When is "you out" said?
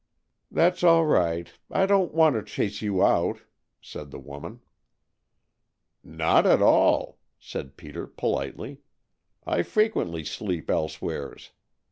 2.81-3.43